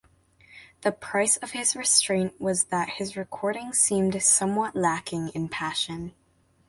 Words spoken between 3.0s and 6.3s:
recording seemed "somewhat lacking in passion".